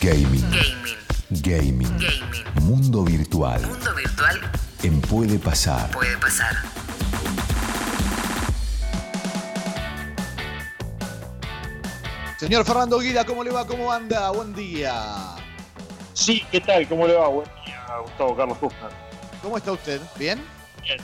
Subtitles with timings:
[0.00, 0.40] Gaming.
[0.50, 0.96] Gaming.
[1.42, 1.98] Gaming.
[1.98, 2.44] Gaming.
[2.64, 3.60] Mundo virtual.
[3.60, 4.40] Mundo virtual
[4.82, 5.90] En Puede Pasar.
[5.90, 6.56] puede pasar.
[12.38, 13.66] Señor Fernando Guida, ¿cómo le va?
[13.66, 14.30] ¿Cómo anda?
[14.30, 15.36] Buen día.
[16.14, 16.88] Sí, ¿qué tal?
[16.88, 17.28] ¿Cómo le va?
[17.28, 18.90] Buen día, Gustavo Carlos Huffman.
[19.42, 20.00] ¿Cómo está usted?
[20.18, 20.42] Bien,
[20.82, 20.98] bien,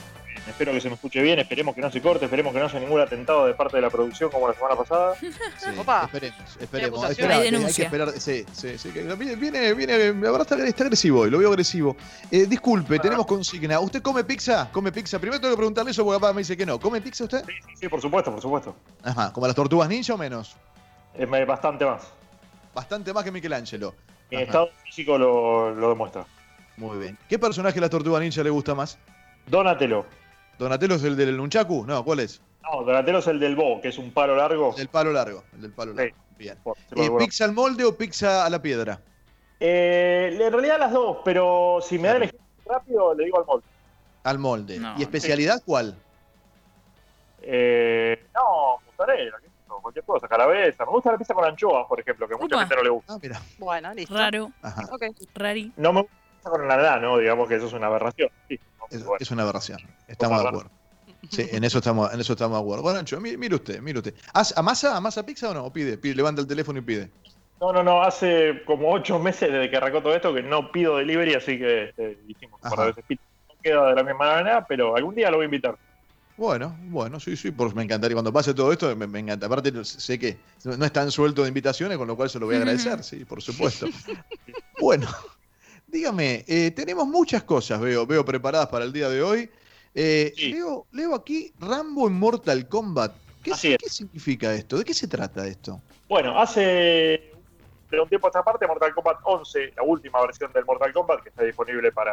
[0.48, 2.78] espero que se me escuche bien, esperemos que no se corte, esperemos que no haya
[2.80, 5.14] ningún atentado de parte de la producción como la semana pasada.
[5.20, 6.04] Sí, Opa.
[6.04, 7.10] esperemos, esperemos.
[7.10, 8.10] Espera, Hay hay que esperar.
[8.20, 8.90] Sí, sí, sí.
[8.90, 11.96] Viene, viene, la verdad está, está agresivo hoy, lo veo agresivo.
[12.30, 13.80] Eh, disculpe, tenemos consigna.
[13.80, 14.68] ¿Usted come pizza?
[14.72, 15.18] ¿Come pizza?
[15.18, 16.78] Primero tengo que preguntarle eso porque papá me dice que no.
[16.78, 17.44] ¿Come pizza usted?
[17.46, 18.76] Sí, sí, sí, por supuesto, por supuesto.
[19.02, 20.54] Ajá, ¿como las tortugas ninja o menos?
[21.14, 22.02] Es me- bastante más.
[22.74, 23.94] Bastante más que Michelangelo.
[24.30, 24.44] Mi Ajá.
[24.44, 26.24] estado físico lo, lo demuestra.
[26.76, 27.18] Muy bien.
[27.28, 28.98] ¿Qué personaje de las tortugas ninja le gusta más?
[29.46, 30.04] Donatello.
[30.58, 31.84] ¿Donatello es el del Nunchaku?
[31.86, 32.40] No, ¿cuál es?
[32.62, 34.70] No, Donatello es el del Bo, que es un palo largo.
[34.70, 35.44] El del palo largo.
[35.54, 36.16] El del palo largo.
[36.38, 36.58] Bien.
[36.64, 39.00] Decirlo de Eh, ¿Pizza al molde o pizza a la piedra?
[39.60, 43.46] Eh, en realidad las dos, pero si me da el ejemplo rápido, le digo al
[43.46, 43.66] molde.
[44.24, 44.78] Al molde.
[44.78, 45.96] No, ¿Y especialidad cuál?
[47.42, 49.46] Eh, no, mozzarella, qué
[49.80, 50.84] cualquier cosa, calabaza.
[50.84, 53.12] Me gusta la pizza con anchoas, por ejemplo, que mucha gente no le gusta.
[53.14, 53.40] Ah, mira.
[53.58, 54.14] Bueno, listo.
[54.14, 54.82] Raro, Ajá.
[54.90, 55.04] Ok.
[55.34, 55.72] rari.
[55.76, 57.18] No me gusta la pizza con ananá, ¿no?
[57.18, 58.28] Digamos que eso es una aberración.
[58.48, 58.58] Sí,
[58.90, 59.16] Es, bueno.
[59.20, 59.78] es una aberración.
[60.06, 60.70] Estamos de acuerdo.
[61.30, 62.82] Sí, en eso estamos, en eso estamos de acuerdo.
[62.82, 64.14] Bueno, Ancho, mire, usted, mire usted.
[64.34, 64.96] ¿Haz- ¿Amasa?
[64.96, 65.64] ¿Amasa pizza o no?
[65.64, 65.98] ¿O pide?
[65.98, 66.14] pide?
[66.14, 67.10] Levanta el teléfono y pide.
[67.60, 70.98] No, no, no, hace como ocho meses desde que arrancó todo esto que no pido
[70.98, 73.24] delivery, así que eh, hicimos un par de veces pizza.
[73.48, 75.76] No queda de la misma manera, pero algún día lo voy a invitar.
[76.36, 78.14] Bueno, bueno, sí, sí, por, me encantaría.
[78.14, 79.46] Cuando pase todo esto, me, me encanta.
[79.46, 82.56] Aparte, sé que no es tan suelto de invitaciones, con lo cual se lo voy
[82.56, 83.86] a agradecer, sí, por supuesto.
[84.78, 85.08] Bueno,
[85.86, 89.50] dígame, eh, tenemos muchas cosas, veo, veo preparadas para el día de hoy.
[89.94, 90.52] Eh, Sí.
[90.52, 93.14] leo, leo aquí Rambo en Mortal Kombat.
[93.42, 93.60] ¿Qué, es.
[93.60, 94.76] ¿Qué significa esto?
[94.78, 95.80] ¿De qué se trata esto?
[96.08, 97.32] Bueno, hace
[97.92, 101.30] un tiempo a esta parte, Mortal Kombat 11, la última versión del Mortal Kombat, que
[101.30, 102.12] está disponible para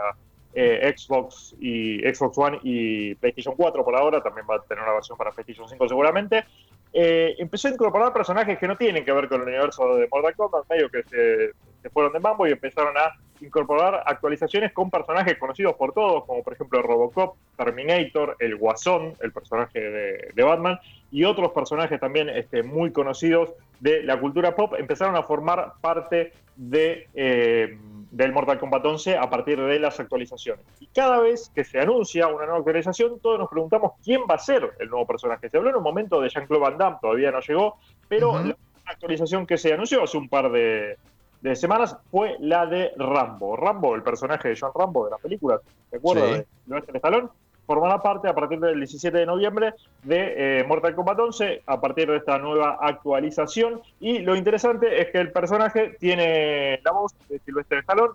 [0.53, 4.93] eh, Xbox y Xbox One y PlayStation 4 por ahora, también va a tener una
[4.93, 6.45] versión para PlayStation 5 seguramente.
[6.93, 10.35] eh, empezó a incorporar personajes que no tienen que ver con el universo de Mortal
[10.35, 13.11] Kombat, medio que se, se fueron de mambo y empezaron a
[13.43, 19.31] incorporar actualizaciones con personajes conocidos por todos, como por ejemplo Robocop, Terminator, el Guasón, el
[19.31, 20.79] personaje de, de Batman,
[21.11, 26.31] y otros personajes también este, muy conocidos de la cultura pop empezaron a formar parte
[26.55, 27.77] de, eh,
[28.11, 30.65] del Mortal Kombat 11 a partir de las actualizaciones.
[30.79, 34.39] Y cada vez que se anuncia una nueva actualización, todos nos preguntamos quién va a
[34.39, 35.49] ser el nuevo personaje.
[35.49, 37.77] Se habló en un momento de Jean-Claude Van Damme, todavía no llegó,
[38.07, 38.55] pero la
[38.85, 40.97] actualización que se anunció hace un par de,
[41.43, 43.57] de semanas fue la de Rambo.
[43.57, 45.59] Rambo, el personaje de John Rambo de la película,
[45.89, 46.25] ¿te acuerdas?
[46.25, 46.35] Sí.
[46.35, 47.27] De Sylvester Stallone,
[47.67, 49.73] formará parte a partir del 17 de noviembre
[50.03, 53.81] de eh, Mortal Kombat 11 a partir de esta nueva actualización.
[53.99, 58.13] Y lo interesante es que el personaje tiene la voz de Sylvester Stallone.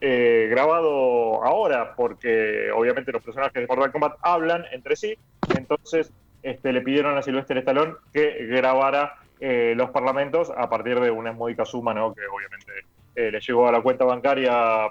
[0.00, 5.18] eh, grabado ahora porque obviamente los personajes de Mortal Kombat hablan entre sí
[5.56, 6.12] entonces
[6.44, 11.32] este, le pidieron a Sylvester Stallone que grabara eh, los parlamentos a partir de una
[11.32, 12.12] módica suma ¿no?
[12.14, 12.72] que obviamente
[13.14, 14.88] eh, le llegó a la cuenta bancaria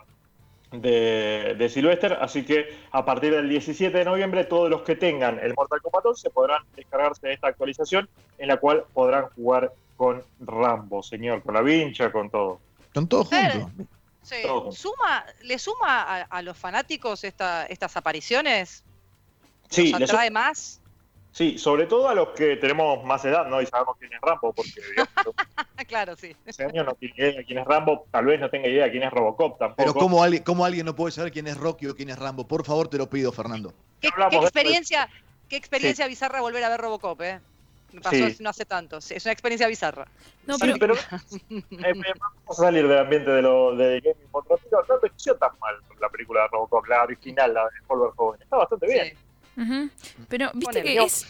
[0.72, 5.40] de, de Sylvester, así que a partir del 17 de noviembre todos los que tengan
[5.40, 10.24] el Mortal Kombat 11 podrán descargarse de esta actualización en la cual podrán jugar con
[10.42, 12.60] Rambo, señor, con la vincha, con todo.
[12.94, 13.88] Son todos Eh, juntos.
[14.22, 14.36] Sí.
[14.44, 14.72] Todo.
[14.74, 18.84] Suma, ¿Le suma a, a los fanáticos esta, estas apariciones?
[19.70, 20.82] Sí, ¿Los les- atrae más?
[21.38, 23.62] Sí, sobre todo a los que tenemos más edad, ¿no?
[23.62, 25.36] Y sabemos quién es Rambo, porque digamos,
[25.88, 26.36] claro, sí.
[26.48, 28.92] hace años no tiene idea de quién es Rambo, tal vez no tenga idea de
[28.92, 29.76] quién es Robocop tampoco.
[29.78, 32.48] Pero ¿cómo alguien, ¿cómo alguien no puede saber quién es Rocky o quién es Rambo?
[32.48, 33.72] Por favor, te lo pido, Fernando.
[34.02, 35.08] ¿Qué, experiencia,
[35.48, 37.40] qué experiencia bizarra volver a ver Robocop, eh?
[37.94, 38.38] Me pasó Sí.
[38.40, 39.00] no hace tanto.
[39.00, 40.08] Sí, es una experiencia bizarra.
[40.46, 40.96] No, Sí, pero, pero
[41.50, 44.84] eh, vamos a salir del ambiente de lo de gaming por ratito.
[44.90, 48.42] No envejeció tan mal la película de Robocop, la original, la de Paul Joven.
[48.42, 49.27] Está bastante bien.
[49.58, 49.90] Ujú.
[50.30, 51.26] pero viste Ponele, que es,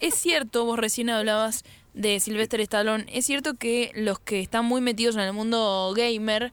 [0.00, 1.64] es cierto, vos recién hablabas
[1.94, 6.52] de Sylvester Stallone, es cierto que los que están muy metidos en el mundo gamer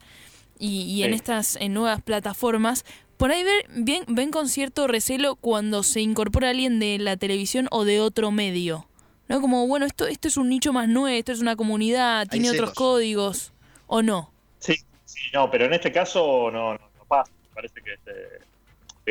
[0.57, 1.15] y, y en Sí.
[1.15, 2.85] estas en nuevas plataformas,
[3.17, 7.67] por ahí ver, bien, ven con cierto recelo cuando se incorpora alguien de la televisión
[7.71, 8.87] o de otro medio.
[9.27, 9.41] ¿No?
[9.41, 12.73] Como, bueno, esto, esto es un nicho más nuevo, esto es una comunidad, tiene otros
[12.73, 13.51] códigos,
[13.85, 14.31] ¿o no?
[14.59, 17.29] Sí, sí, no, pero en este caso no, no, no pasa.
[17.53, 18.11] Parece que este,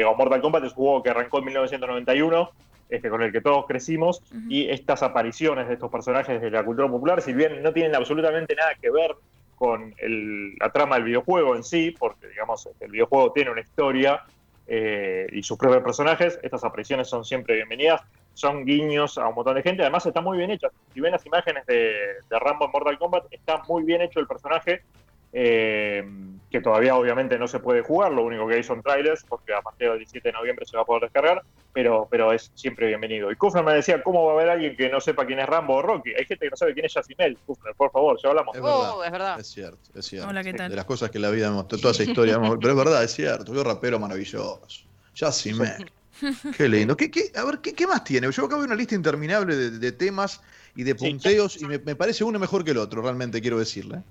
[0.01, 2.51] digo, Mortal Kombat es un juego que arrancó en 1991,
[2.89, 6.89] este, con el que todos crecimos, y estas apariciones de estos personajes de la cultura
[6.89, 9.15] popular, si bien no tienen absolutamente nada que ver
[9.57, 14.23] con el- la trama del videojuego en sí, porque digamos el videojuego tiene una historia
[14.69, 18.03] eh, y sus propios personajes, estas apariciones son siempre bienvenidas,
[18.35, 20.69] son guiños a un montón de gente, además está muy bien hecho.
[20.93, 21.95] Si ven las imágenes de,
[22.29, 24.83] de Rambo en Mortal Kombat, está muy bien hecho el personaje,
[25.33, 26.05] eh,
[26.57, 29.61] que todavía obviamente no se puede jugar, lo único que hay son trailers, porque a
[29.61, 31.43] partir del 17 de noviembre se va a poder descargar,
[31.73, 33.31] pero, pero es siempre bienvenido.
[33.31, 35.75] Y Kufner me decía, ¿cómo va a haber alguien que no sepa quién es Rambo
[35.75, 36.11] o Rocky?
[36.11, 38.55] Hay gente que no sabe quién es Yacimel, Kufner, por favor, ya hablamos.
[38.57, 39.05] Es Oh, verdad.
[39.07, 39.41] es verdad.
[39.41, 40.29] Es cierto, es cierto.
[40.31, 40.71] Hola, ¿qué tal?
[40.71, 43.53] De las cosas que la vida hemos, toda esa historia, pero es verdad, es cierto.
[43.53, 44.63] Qué rapero maravilloso.
[45.15, 45.77] Ya sí, me.
[46.57, 46.97] Qué lindo.
[46.97, 48.31] ¿Qué, qué- a ver, ¿qué, qué más tiene?
[48.33, 50.41] Yo acabo de una lista interminable de, de temas
[50.75, 53.59] y de Sí, punteos y me, me parece uno mejor que el otro, realmente quiero
[53.59, 54.03] decirle.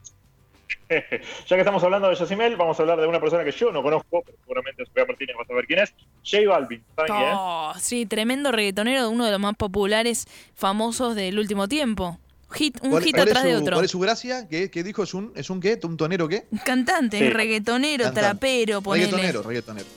[0.89, 3.81] Ya que estamos hablando de Yacimel, vamos a hablar de una persona que yo no
[3.81, 5.93] conozco, pero seguramente Sofía Martínez va a saber quién es,
[6.23, 6.83] J Balvin.
[6.95, 7.35] ¿Saben quién es?
[7.37, 12.19] Oh, sí, tremendo reggaetonero, uno de los más populares, famosos del último tiempo.
[12.51, 13.73] Hit, un ¿Cuál, hit atrás de su, otro.
[13.75, 14.47] cuál es su gracia?
[14.47, 15.03] ¿Qué, qué dijo?
[15.03, 15.79] ¿Es un, ¿Es un qué?
[15.83, 16.45] ¿Un tonero qué?
[16.63, 17.29] Cantante, Sí.
[17.29, 18.21] reggaetonero, Cantante.
[18.29, 19.05] trapero, ponele.
[19.07, 19.87] Reggaetonero, reggaetonero.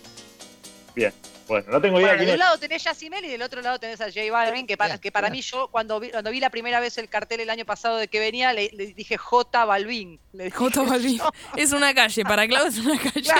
[0.94, 1.12] Bien,
[1.48, 4.00] bueno, no tengo idea Bueno, de un lado tenés Yacimel y del otro lado tenés
[4.00, 6.78] a J Balvin, que para, que para mí yo, cuando vi, cuando vi la primera
[6.78, 10.20] vez el cartel el año pasado de que venía, le, le dije J Balvin.
[10.32, 11.20] Le dije J Balvin.
[11.56, 13.30] Es una calle, para Clau es una calle.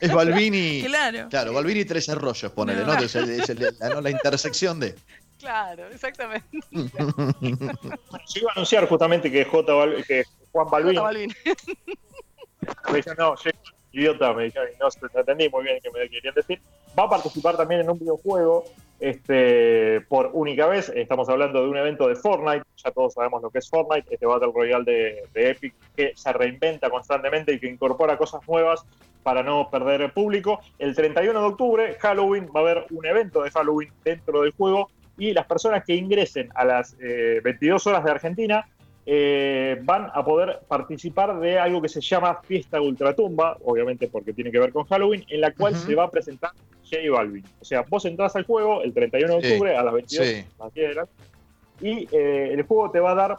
[0.00, 0.82] Es Balvini.
[0.84, 1.28] Claro.
[1.28, 2.94] Claro, Balvini Tres Arroyos, ponele, No.
[2.94, 3.00] ¿no?
[3.00, 4.00] Es, el- es el- la, ¿no?
[4.00, 4.94] la intersección de.
[5.38, 6.46] Claro, exactamente.
[6.70, 11.34] Yo iba a anunciar justamente que, J Bal- que Juan Balvin, J Balvin.
[13.18, 13.50] no, J-
[13.92, 16.60] idiota, me dijeron, y no, no entendí muy bien qué me querían decir.
[16.98, 18.64] Va a participar también en un videojuego
[19.00, 20.90] este, por única vez.
[20.94, 22.64] Estamos hablando de un evento de Fortnite.
[22.76, 26.32] Ya todos sabemos lo que es Fortnite, este Battle Royale de, de Epic que se
[26.32, 28.84] reinventa constantemente y que incorpora cosas nuevas
[29.22, 30.60] para no perder el público.
[30.78, 34.90] El 31 de octubre, Halloween, va a haber un evento de Halloween dentro del juego
[35.18, 38.66] y las personas que ingresen a las eh, 22 horas de Argentina
[39.12, 44.52] eh, van a poder participar de algo que se llama Fiesta Ultratumba, obviamente porque tiene
[44.52, 45.82] que ver con Halloween, en la cual Ujú.
[45.82, 46.52] se va a presentar
[46.88, 47.44] J Balvin.
[47.60, 50.44] O sea, vos entras al juego el 31 de Sí, octubre a las 22 sí.
[50.60, 51.08] a las 10 de la
[51.80, 53.38] y eh, el juego te va a dar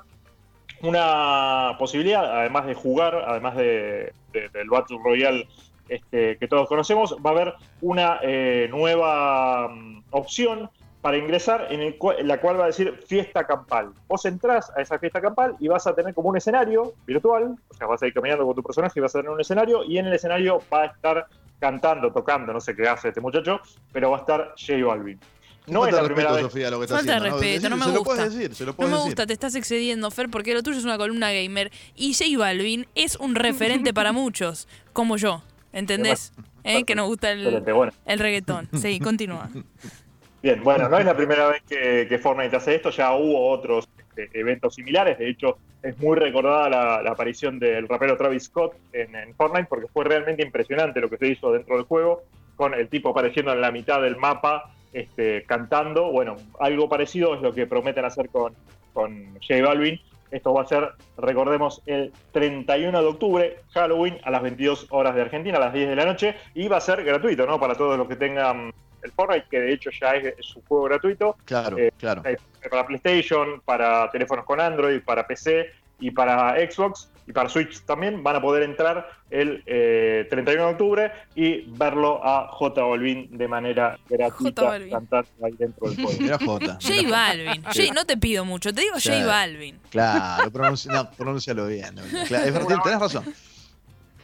[0.81, 5.47] una posibilidad, además de jugar, además de, de- del Battle Royale
[5.87, 10.69] este, que todos conocemos, va a haber una eh, nueva mm, opción
[11.01, 13.91] para ingresar en, el cua- en la cual va a decir fiesta campal.
[14.07, 17.73] Vos entrás a esa fiesta campal y vas a tener como un escenario virtual, o
[17.73, 19.97] sea, vas a ir caminando con tu personaje y vas a tener un escenario y
[19.97, 21.25] en el escenario va a estar
[21.59, 23.59] cantando, tocando, no sé qué hace este muchacho,
[23.91, 25.19] pero va a estar J Balvin.
[25.67, 26.43] No es la primera respeto, vez.
[26.53, 28.15] Sofía, lo que está Falta de haciendo, respeto, no me se lo gusta.
[28.15, 29.05] puedes decir, se lo No me decir.
[29.05, 31.71] gusta, te estás excediendo, Fer, porque lo tuyo es una columna gamer.
[31.95, 35.43] Y J Balvin es un referente para muchos, como yo.
[35.71, 36.33] ¿Entendés?
[36.63, 36.83] ¿Eh?
[36.83, 37.63] Que nos gusta el,
[38.05, 38.67] el reggaetón.
[38.75, 39.49] Sí, continúa.
[40.41, 44.39] Bien, bueno, no es la primera vez que, Fortnite hace esto, ya hubo otros este,
[44.39, 49.35] eventos similares, de hecho es muy recordada la, aparición del rapero Travis Scott en, en
[49.35, 52.23] Fortnite porque fue realmente impresionante lo que se hizo dentro del juego,
[52.55, 57.41] con el tipo apareciendo en la mitad del mapa este, cantando, bueno, algo parecido es
[57.41, 58.53] lo que prometen hacer con,
[58.93, 60.01] con J Balvin,
[60.31, 65.21] esto va a ser, recordemos, el 31 de octubre, Halloween, a las 22 horas de
[65.21, 67.59] Argentina, a las 10 de la noche, y va a ser gratuito, ¿no?
[67.59, 68.71] Para todos los que tengan
[69.03, 72.21] el Fortnite, que de hecho ya es, es un juego gratuito, Claro, Eh, claro.
[72.25, 72.37] eh,
[72.69, 75.67] para PlayStation, para teléfonos con Android, para PC
[75.99, 80.71] y para Xbox y para Switch también van a poder entrar el eh, 31 de
[80.71, 84.89] octubre y verlo a J Balvin de manera gratuita Balvin.
[84.91, 85.97] cantando ahí dentro del.
[86.19, 86.79] Mira Jota.
[86.81, 87.07] J.
[87.09, 87.63] Balvin.
[87.63, 89.09] J- no te pido mucho, te digo Sí.
[89.11, 89.79] J Balvin.
[89.91, 91.95] Claro, pronuncia, no, pronúncialo bien.
[92.27, 93.23] Claro, es verdad, tenés razón.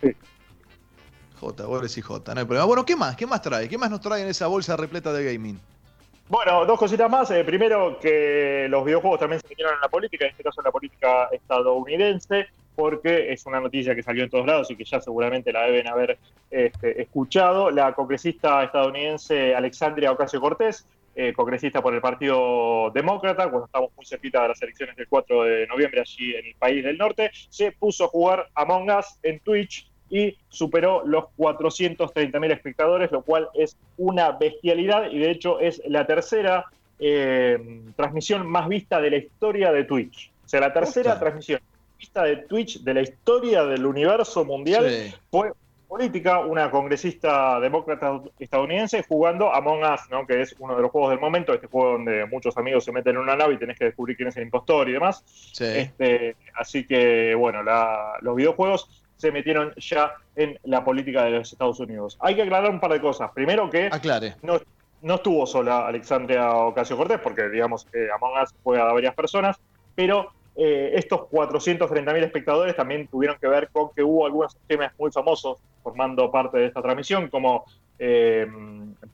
[0.02, 0.12] Sí.
[1.40, 2.66] J, vos decís J, no hay problema.
[2.66, 3.16] Bueno, ¿qué más?
[3.16, 3.70] ¿Qué más trae?
[3.70, 5.60] ¿Qué más nos trae en esa bolsa repleta de gaming?
[6.30, 7.32] Bueno, dos cositas más.
[7.32, 10.66] Eh, primero, que los videojuegos también se metieron en la política, en este caso en
[10.66, 15.00] la política estadounidense, porque es una noticia que salió en todos lados y que ya
[15.00, 16.18] seguramente la deben haber
[16.52, 17.72] este, escuchado.
[17.72, 24.06] La congresista estadounidense Alexandria Ocasio Cortés, eh, congresista por el Partido Demócrata, cuando estamos muy
[24.06, 27.72] cerquita de las elecciones del 4 de noviembre allí en el país del norte, se
[27.72, 33.78] puso a jugar Among Us en Twitch y superó los 430.000 espectadores, lo cual es
[33.97, 36.66] una bestialidad y de hecho es la tercera
[36.99, 40.31] eh, transmisión más vista de la historia de Twitch.
[40.45, 41.59] O sea, la tercera transmisión
[41.99, 45.14] vista de Twitch de la historia del universo mundial Sí.
[45.30, 45.52] fue
[45.87, 50.28] política, una congresista demócrata estadounidense jugando Among Us, ¿no?
[50.28, 53.16] que es uno de los juegos del momento, este juego donde muchos amigos se meten
[53.16, 55.23] en una nave y tenés que descubrir quién es el impostor y demás.
[55.54, 55.64] Sí.
[55.66, 61.52] Este, así que, bueno, la- los videojuegos se metieron ya en la política de los
[61.52, 62.18] Estados Unidos.
[62.21, 63.31] Hay que aclarar un par de cosas.
[63.31, 64.36] Primero que Aclare.
[64.42, 64.59] no,
[65.02, 69.57] no estuvo sola Alexandria Ocasio Cortés, porque digamos que Among Us juega a varias personas,
[69.95, 75.12] pero eh, estos 430.000 espectadores también tuvieron que ver con que hubo algunos temas muy
[75.12, 77.66] famosos formando parte de esta transmisión, como
[77.99, 78.47] eh,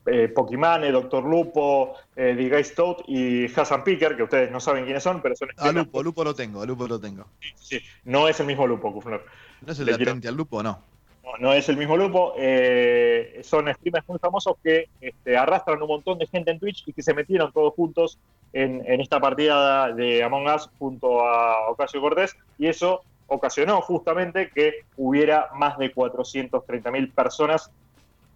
[0.06, 4.84] eh, Pokimane, Doctor Lupo, eh, The Guy Stout y Hassan Picker, que ustedes no saben
[4.84, 7.24] quiénes son, pero son A Lupo, Lupo lo tengo, a Lupo lo tengo.
[7.54, 9.22] Sí, no es el mismo Lupo, Kufner.
[9.64, 10.82] ¿No es el de al Lupo o no?
[11.22, 12.34] No, no es el mismo Lupo.
[12.36, 16.92] eh, son streamers muy famosos que este, arrastran un montón de gente en Twitch y
[16.92, 18.18] que se metieron todos juntos
[18.52, 22.36] en, en esta partida de Among Us junto a Ocasio Cortés.
[22.58, 27.70] Y eso ocasionó justamente que hubiera más de 430.000 personas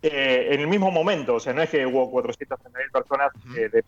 [0.03, 1.35] eh, en el mismo momento.
[1.37, 3.85] O sea, no es que hubo 430.000 personas eh, de, de-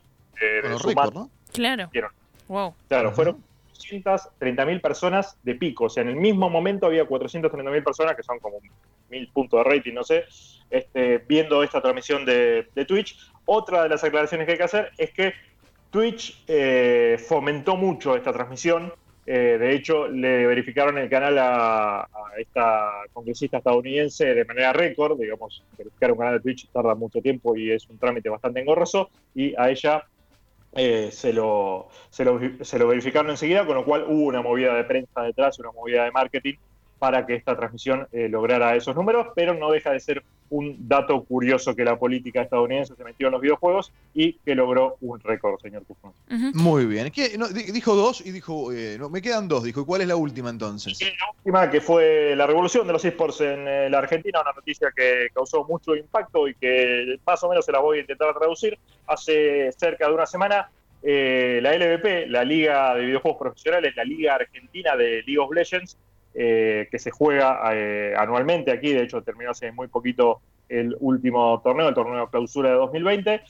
[0.62, 1.30] Bueno, de suma- ¿no?
[1.52, 1.88] Claro.
[1.92, 2.10] Vieron.
[2.48, 2.74] Wow.
[2.88, 3.44] Claro, fueron
[3.78, 5.84] 430.000 personas de pico.
[5.84, 8.58] O sea, en el mismo momento había 430.000 personas, que son como
[9.08, 10.24] mil puntos de rating, no sé,
[10.70, 13.18] este, viendo esta transmisión de, de Twitch.
[13.44, 15.32] Otra de las aclaraciones que hay que hacer es que
[15.90, 18.92] Twitch eh, fomentó mucho esta transmisión.
[19.32, 25.16] Eh, de hecho, le verificaron el canal a, a esta congresista estadounidense de manera récord.
[25.16, 29.08] Digamos, verificar un canal de Twitch tarda mucho tiempo y es un trámite bastante engorroso.
[29.32, 30.02] Y a ella
[30.75, 34.75] eh, se, lo, se, lo, se lo verificaron enseguida, con lo cual hubo una movida
[34.75, 36.54] de prensa detrás, una movida de marketing
[37.00, 41.23] para que esta transmisión eh, lograra esos números, pero no deja de ser un dato
[41.25, 45.59] curioso que la política estadounidense se metió en los videojuegos y que logró un récord,
[45.61, 45.83] señor.
[45.88, 46.50] Ujú.
[46.54, 47.11] Muy bien.
[47.11, 47.38] ¿Qué?
[47.38, 49.62] No, di- dijo dos y dijo, eh, no, me quedan dos.
[49.64, 51.00] Dijo, ¿y cuál es la última entonces?
[51.00, 54.52] Y la última, que fue la revolución de los esports en eh, la Argentina, una
[54.52, 58.35] noticia que causó mucho impacto y que más o menos se la voy a intentar
[58.37, 58.76] traducir.
[59.07, 60.69] Hace cerca de una semana,
[61.02, 65.97] eh, la LVP, la Liga de Videojuegos Profesionales, la Liga Argentina de League of Legends,
[66.32, 71.60] eh, que se juega eh, anualmente aquí, de hecho terminó hace muy poquito el último
[71.60, 73.42] torneo, el torneo de clausura de 2020,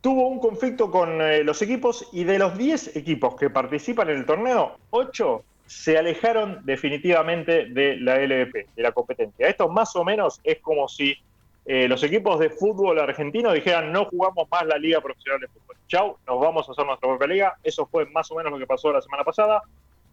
[0.00, 4.18] tuvo un conflicto con eh, los equipos y de los 10 equipos que participan en
[4.18, 9.48] el torneo, 8 se alejaron definitivamente de la LVP, de la competencia.
[9.48, 11.16] Esto más o menos es como si
[11.64, 15.76] los equipos de fútbol argentino dijeran no jugamos más la liga profesional de fútbol.
[15.86, 17.56] Chau, nos vamos a hacer nuestra propia liga.
[17.62, 19.62] Eso fue más o menos lo que pasó la semana pasada.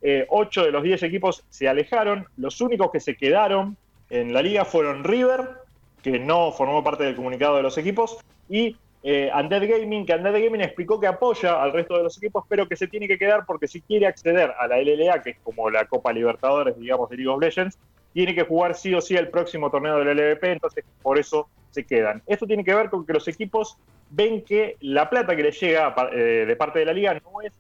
[0.01, 2.25] Eh, ocho de los 10 equipos se alejaron.
[2.37, 3.77] Los únicos que se quedaron
[4.09, 5.49] en la liga fueron River,
[6.01, 10.33] que no formó parte del comunicado de los equipos, y eh, Undead Gaming, que Undead
[10.33, 13.45] Gaming explicó que apoya al resto de los equipos, pero que se tiene que quedar
[13.45, 17.17] porque si quiere acceder a la LLA, que es como la Copa Libertadores, digamos, de
[17.17, 17.77] League of Legends,
[18.13, 21.85] tiene que jugar sí o sí el próximo torneo del LVP, entonces por eso se
[21.85, 22.21] quedan.
[22.25, 23.77] Esto tiene que ver con que los equipos
[24.09, 27.53] ven que la plata que les llega eh, de parte de la liga no es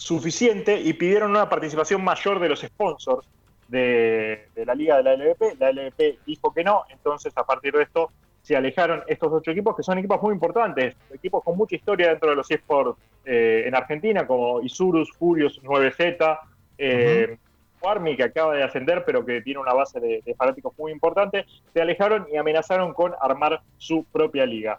[0.00, 3.28] suficiente y pidieron una participación mayor de los sponsors
[3.68, 5.56] de, de la liga de la LVP.
[5.58, 9.76] La LVP dijo que no, entonces a partir de esto se alejaron estos ocho equipos,
[9.76, 13.74] que son equipos muy importantes, equipos con mucha historia dentro de los esports eh, en
[13.74, 16.38] Argentina, como Isurus, Furious, 9Z,
[16.78, 17.36] eh,
[17.82, 21.44] Army, que acaba de ascender, pero que tiene una base de, de fanáticos muy importante,
[21.74, 24.78] se alejaron y amenazaron con armar su propia liga.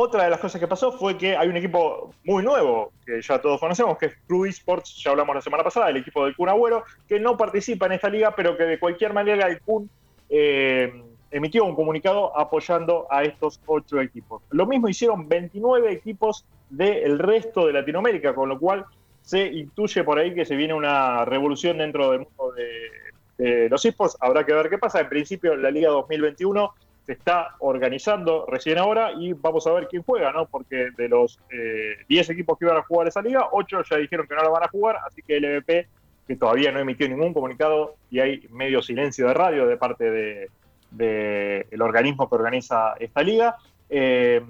[0.00, 3.40] Otra de las cosas que pasó fue que hay un equipo muy nuevo, que ya
[3.40, 6.48] todos conocemos, que es Crew Esports, ya hablamos la semana pasada, el equipo del Kun
[6.48, 9.90] Agüero, que no participa en esta liga, pero que de cualquier manera el Kun
[10.28, 11.02] eh,
[11.32, 14.40] emitió un comunicado apoyando a estos ocho equipos.
[14.50, 18.84] Lo mismo hicieron 29 equipos del resto de Latinoamérica, con lo cual
[19.22, 23.84] se intuye por ahí que se viene una revolución dentro del mundo de, de los
[23.84, 24.16] esports.
[24.20, 25.00] Habrá que ver qué pasa.
[25.00, 26.72] En principio, la Liga 2021
[27.08, 30.44] se está organizando recién ahora y vamos a ver quién juega, ¿no?
[30.44, 34.26] Porque de los eh, 10 equipos que iban a jugar esa liga, 8 ya dijeron
[34.26, 35.88] que no la van a jugar, así que el LVP,
[36.26, 40.50] que todavía no emitió ningún comunicado y hay medio silencio de radio de parte de,
[40.90, 43.56] de el organismo que organiza esta liga.
[43.88, 44.42] Eh,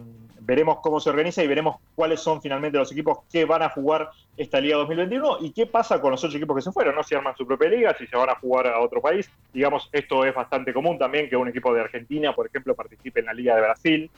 [0.49, 4.09] veremos cómo se organiza y veremos cuáles son finalmente los equipos que van a jugar
[4.35, 7.03] esta Liga 2021 y qué pasa con los ocho equipos que se fueron, ¿no?
[7.03, 9.31] Si arman su propia liga, si se van a jugar a otro país.
[9.53, 13.27] Digamos, esto es bastante común también que un equipo de Argentina, por ejemplo, participe en
[13.27, 14.11] la Liga de Brasil.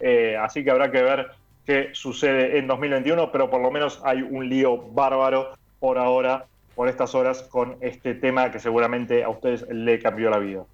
[0.00, 1.28] Eh, así que habrá que ver
[1.66, 5.50] qué sucede en 2021, pero por lo menos hay un lío bárbaro
[5.80, 10.38] por ahora, por estas horas, con este tema que seguramente a ustedes le cambió la
[10.38, 10.64] vida.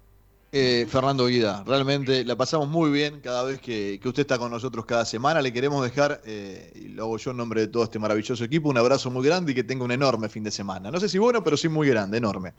[0.53, 4.51] Eh, Fernando Guida, realmente la pasamos muy bien cada vez que, que usted está con
[4.51, 5.41] nosotros cada semana.
[5.41, 8.67] Le queremos dejar, eh, y lo hago yo en nombre de todo este maravilloso equipo,
[8.67, 10.91] un abrazo muy grande y que tenga un enorme fin de semana.
[10.91, 12.51] No sé si bueno, pero sí muy grande, enorme.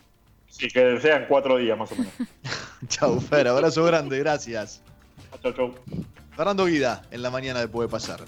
[0.49, 2.13] Sí, que sean cuatro días más o menos.
[2.89, 4.81] Chau, Fer, abrazo grande, gracias.
[5.43, 5.75] Chau, chau.
[6.35, 8.21] Fernando Guida, en la mañana de Puede Pasar.